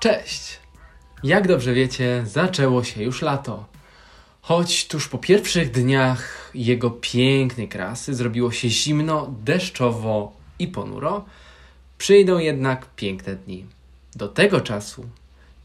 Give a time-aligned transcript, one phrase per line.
[0.00, 0.58] Cześć!
[1.22, 3.66] Jak dobrze wiecie, zaczęło się już lato.
[4.42, 11.24] Choć tuż po pierwszych dniach jego pięknej krasy zrobiło się zimno, deszczowo i ponuro,
[11.98, 13.66] przyjdą jednak piękne dni.
[14.16, 15.08] Do tego czasu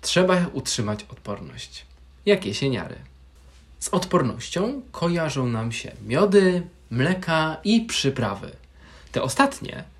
[0.02, 1.86] trzeba utrzymać odporność,
[2.26, 2.96] jak jesieniary.
[3.80, 8.52] Z odpornością kojarzą nam się miody, mleka i przyprawy.
[9.12, 9.93] Te ostatnie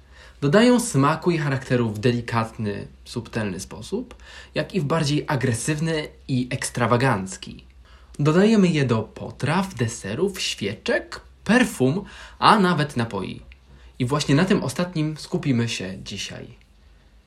[0.44, 4.16] dodają smaku i charakteru w delikatny, subtelny sposób,
[4.56, 7.64] jak i w bardziej agresywny i ekstrawagancki.
[8.20, 12.06] Dodajemy je do potraw, deserów, świeczek, perfum,
[12.40, 13.42] a nawet napoi.
[14.00, 16.48] I właśnie na tym ostatnim skupimy się dzisiaj.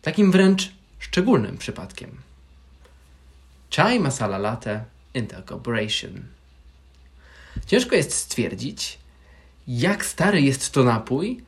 [0.03, 2.11] Takim wręcz szczególnym przypadkiem.
[3.77, 6.25] Chai masala latte Intercorporation.
[7.67, 8.99] Ciężko jest stwierdzić,
[9.69, 11.46] jak stary jest to napój,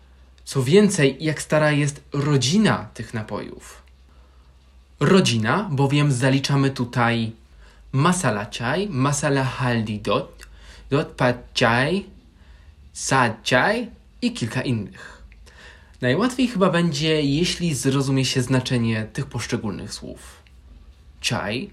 [0.49, 3.83] co więcej, jak stara jest rodzina tych napojów.
[5.01, 7.33] Rodzina, bowiem zaliczamy tutaj
[7.93, 10.47] masala chai, masala haldi dot,
[10.91, 12.07] dot pad chai,
[12.93, 13.91] sad chai
[14.23, 15.23] i kilka innych.
[16.01, 20.43] Najłatwiej chyba będzie, jeśli zrozumie się znaczenie tych poszczególnych słów.
[21.23, 21.71] Chai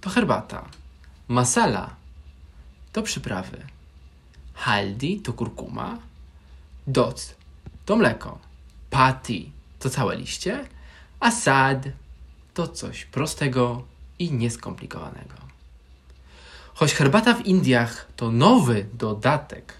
[0.00, 0.68] to herbata,
[1.28, 1.96] masala
[2.92, 3.58] to przyprawy,
[4.54, 5.98] haldi to kurkuma,
[6.86, 7.39] dot
[7.90, 8.38] to mleko,
[8.90, 10.64] pati to całe liście,
[11.20, 11.88] a sad
[12.54, 13.82] to coś prostego
[14.18, 15.34] i nieskomplikowanego.
[16.74, 19.74] Choć herbata w Indiach to nowy dodatek,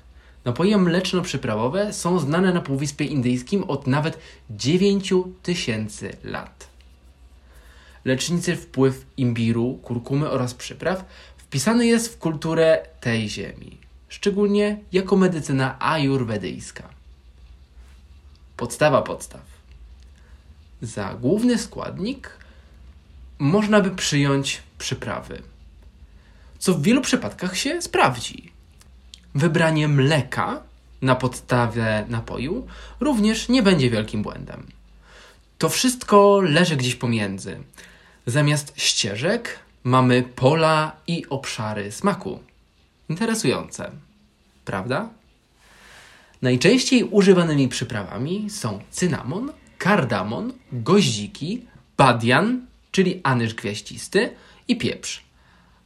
[0.45, 4.19] napoje mleczno-przyprawowe są znane na Półwyspie Indyjskim od nawet
[4.51, 6.69] 9000 lat.
[8.05, 11.05] Leczniczy wpływ imbiru, kurkumy oraz przypraw
[11.37, 17.00] wpisany jest w kulturę tej ziemi, szczególnie jako medycyna ajurwedyjska.
[18.61, 19.41] Podstawa podstaw.
[20.83, 22.31] Za główny składnik
[23.39, 25.43] można by przyjąć przyprawy,
[26.59, 28.53] co w wielu przypadkach się sprawdzi.
[29.35, 30.63] Wybranie mleka
[31.03, 32.67] na podstawę napoju
[33.01, 34.67] również nie będzie wielkim błędem.
[35.59, 37.59] To wszystko leży gdzieś pomiędzy.
[38.27, 42.41] Zamiast ścieżek mamy pola i obszary smaku.
[43.09, 43.91] Interesujące,
[44.65, 45.09] prawda?
[46.43, 54.31] Najczęściej używanymi przyprawami są cynamon, kardamon, goździki, badian, czyli anyż gwiaździsty
[54.69, 55.25] i pieprz,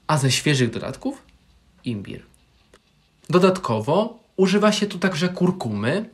[0.07, 1.23] a ze świeżych dodatków
[1.85, 2.23] imbir.
[3.31, 6.11] Dodatkowo używa się tu także kurkumy,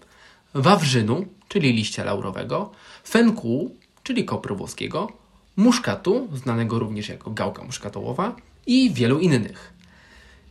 [0.55, 2.71] wawrzynu, czyli liścia laurowego,
[3.05, 5.13] fenku, czyli kopru włoskiego,
[5.57, 8.37] muszkatu, znanego również jako gałka muszkatołowa
[8.67, 9.73] i wielu innych.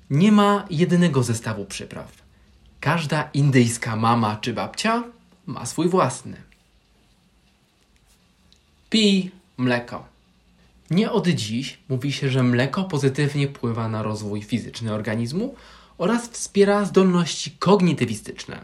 [0.10, 2.29] Nie ma jedynego zestawu przypraw.
[2.80, 5.04] Każda indyjska mama czy babcia
[5.46, 6.42] ma swój własny.
[8.90, 10.06] Pij mleko.
[10.92, 15.56] Nie od dziś mówi się, że mleko pozytywnie wpływa na rozwój fizyczny organizmu
[15.98, 18.62] oraz wspiera zdolności kognitywistyczne.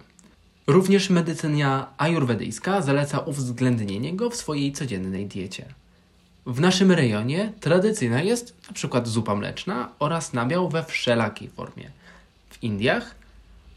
[0.68, 5.66] Również medycyna ajurwedyjska zaleca uwzględnienie go w swojej codziennej diecie.
[6.46, 9.02] W naszym rejonie tradycyjna jest np.
[9.06, 11.92] zupa mleczna oraz nabiał we wszelakiej formie.
[12.50, 13.16] W Indiach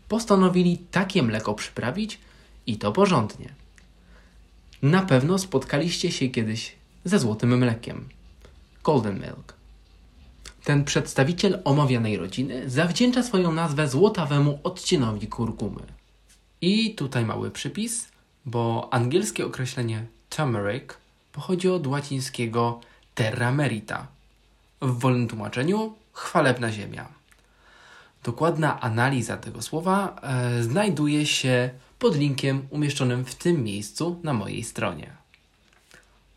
[0.08, 2.19] postanowili takie mleko przyprawić
[2.66, 3.48] i to porządnie.
[4.82, 8.08] Na pewno spotkaliście się kiedyś ze złotym mlekiem
[8.84, 9.54] Golden Milk.
[10.64, 15.82] Ten przedstawiciel omawianej rodziny zawdzięcza swoją nazwę złotawemu odcienowi kurkumy.
[16.60, 18.08] I tutaj mały przypis,
[18.46, 20.90] bo angielskie określenie turmeric
[21.32, 22.80] pochodzi od łacińskiego
[23.14, 24.06] terra merita.
[24.82, 27.18] W wolnym tłumaczeniu chwalebna ziemia.
[28.25, 34.65] Dokładna analiza tego słowa e, znajduje się pod linkiem umieszczonym w tym miejscu na mojej
[34.65, 35.12] stronie.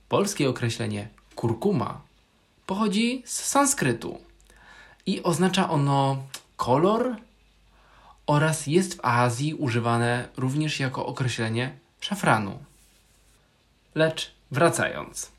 [0.10, 2.02] Polskie określenie kurkuma
[2.66, 4.18] pochodzi z sanskrytu
[5.06, 6.24] i oznacza ono
[6.58, 7.16] kolor
[8.28, 12.60] oraz jest w Azji używane również jako określenie szafranu.
[13.96, 15.32] Lecz wracając.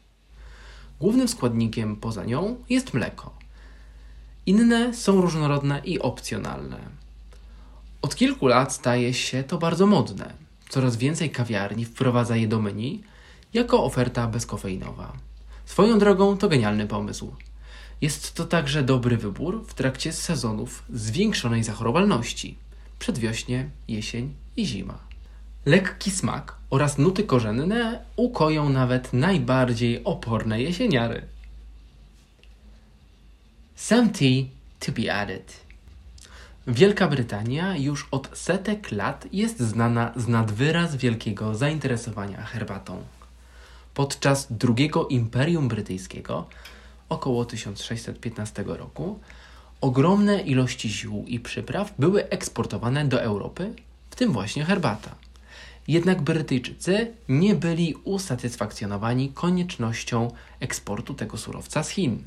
[1.00, 3.41] Głównym składnikiem poza nią jest mleko.
[4.46, 6.78] Inne są różnorodne i opcjonalne.
[8.02, 10.32] Od kilku lat staje się to bardzo modne.
[10.68, 13.02] Coraz więcej kawiarni wprowadza je do menu
[13.54, 15.12] jako oferta bezkofeinowa.
[15.64, 17.34] Swoją drogą to genialny pomysł.
[18.00, 22.58] Jest to także dobry wybór w trakcie sezonów zwiększonej zachorowalności
[22.98, 24.98] przedwiośnie, jesień i zima.
[25.66, 31.22] Lekki smak oraz nuty korzenne ukoją nawet najbardziej oporne jesieniary.
[33.82, 35.52] Some tea to be added.
[36.66, 43.02] Wielka Brytania już od setek lat jest znana z nadwyraz wielkiego zainteresowania herbatą.
[43.94, 46.48] Podczas drugiego Imperium Brytyjskiego,
[47.08, 49.18] około 1615 roku,
[49.80, 53.74] ogromne ilości ziół i przypraw były eksportowane do Europy,
[54.10, 55.14] w tym właśnie herbata.
[55.88, 60.30] Jednak Brytyjczycy nie byli usatysfakcjonowani koniecznością
[60.60, 62.24] eksportu tego surowca z Chin.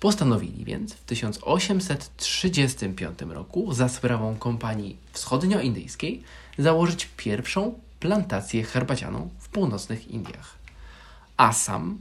[0.00, 6.22] Postanowili więc w 1835 roku za sprawą kompanii wschodnioindyjskiej
[6.58, 10.58] założyć pierwszą plantację herbacianą w północnych Indiach.
[11.36, 12.00] Assam,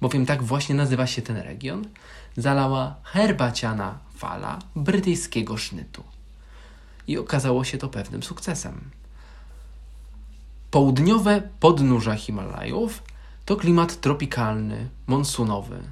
[0.00, 1.84] bowiem tak właśnie nazywa się ten region,
[2.36, 6.04] zalała herbaciana fala brytyjskiego sznytu.
[7.06, 8.90] I okazało się to pewnym sukcesem.
[10.70, 13.02] Południowe podnóża Himalajów
[13.44, 15.82] to klimat tropikalny, monsunowy,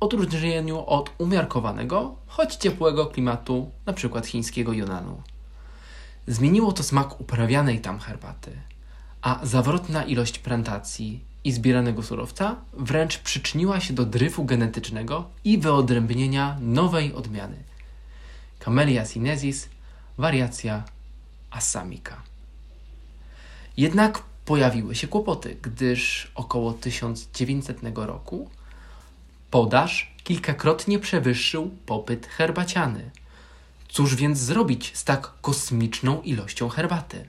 [0.00, 4.22] odróżnieniu od umiarkowanego, choć ciepłego klimatu np.
[4.22, 5.22] chińskiego Yunanu.
[6.26, 8.52] Zmieniło to smak uprawianej tam herbaty,
[9.22, 16.56] a zawrotna ilość plantacji i zbieranego surowca wręcz przyczyniła się do dryfu genetycznego i wyodrębnienia
[16.60, 17.56] nowej odmiany
[18.60, 19.68] Camellia sinensis,
[20.18, 20.84] wariacja
[21.50, 22.22] assamica.
[23.76, 28.50] Jednak pojawiły się kłopoty, gdyż około 1900 roku
[29.50, 33.10] podaż kilkakrotnie przewyższył popyt herbaciany.
[33.88, 37.24] Cóż więc zrobić z tak kosmiczną ilością herbaty?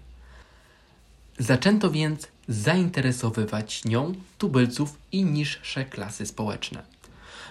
[1.39, 6.83] Zaczęto więc zainteresowywać nią tubylców i niższe klasy społeczne.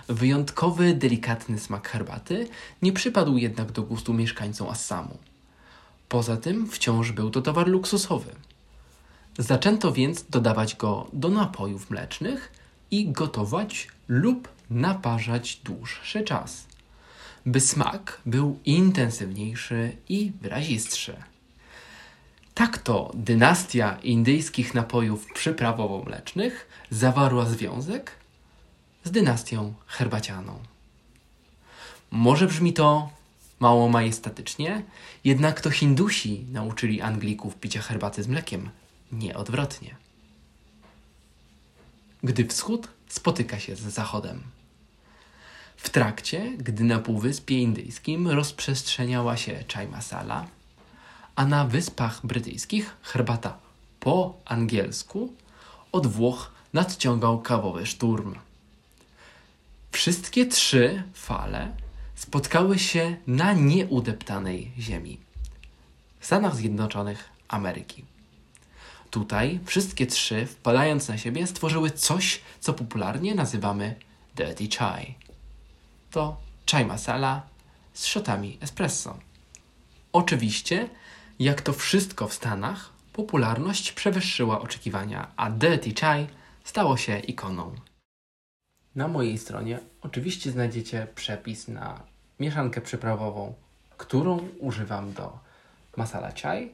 [0.08, 2.49] Wyjątkowy, delikatny smak herbaty
[2.82, 5.19] nie przypadł jednak do gustu mieszkańcom Assamu.
[6.08, 8.31] Poza tym wciąż był to towar luksusowy.
[9.38, 12.52] Zaczęto więc dodawać go do napojów mlecznych
[12.90, 16.67] i gotować lub naparzać dłuższy czas,
[17.46, 21.17] by smak był intensywniejszy i wyrazistszy.
[22.55, 26.50] Tak to dynastia indyjskich napojów przyprawowo-mlecznych
[26.90, 28.12] zawarła związek
[29.05, 30.58] z dynastią herbacianą.
[32.11, 33.11] Może brzmi to
[33.61, 34.82] mało majestatycznie,
[35.25, 38.70] jednak to Hindusi nauczyli Anglików picia herbaty z mlekiem,
[39.12, 39.96] nie odwrotnie.
[42.23, 44.43] Gdy wschód spotyka się z zachodem.
[45.82, 50.46] W trakcie, gdy na Półwyspie Indyjskim rozprzestrzeniała się chai masala,
[51.36, 53.58] a na Wyspach Brytyjskich herbata
[54.00, 55.32] po angielsku
[55.92, 58.34] od Włoch nadciągał kawowy szturm.
[59.92, 61.72] Wszystkie trzy fale
[62.14, 65.18] spotkały się na nieudeptanej ziemi
[66.20, 68.04] w Stanach Zjednoczonych Ameryki.
[69.10, 73.94] Tutaj wszystkie trzy, wpadając na siebie, stworzyły coś, co popularnie nazywamy
[74.36, 75.29] dirty chai.
[76.10, 76.36] To
[76.70, 77.42] chai masala
[77.92, 79.18] z shotami espresso.
[80.12, 80.88] Oczywiście,
[81.38, 86.26] jak to wszystko w Stanach, popularność przewyższyła oczekiwania, a dirty chai
[86.64, 87.74] stało się ikoną.
[88.94, 92.02] Na mojej stronie oczywiście znajdziecie przepis na
[92.40, 93.54] mieszankę przyprawową,
[93.96, 95.38] którą używam do
[95.96, 96.72] masala chai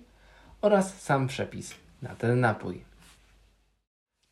[0.60, 2.84] oraz sam przepis na ten napój.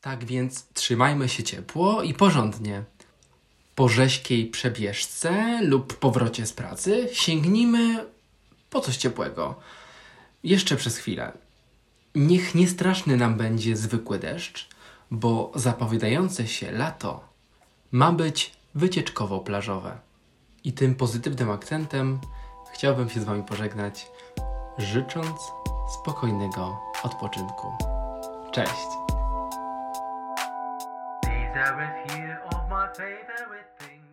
[0.00, 2.84] Tak więc trzymajmy się ciepło i porządnie.
[3.74, 8.04] Po rzeźkiej przebieżce lub powrocie z pracy sięgnijmy
[8.70, 9.54] po coś ciepłego.
[10.44, 11.32] Jeszcze przez chwilę.
[12.14, 14.68] Niech niestraszny nam będzie zwykły deszcz,
[15.10, 17.24] bo zapowiadające się lato
[17.92, 19.92] ma być wycieczkowo-plażowe.
[20.64, 22.18] I tym pozytywnym akcentem
[22.72, 24.06] chciałbym się z Wami pożegnać,
[24.78, 25.40] życząc
[26.00, 27.72] spokojnego odpoczynku.
[28.52, 28.88] Cześć!
[32.96, 34.03] favorite thing.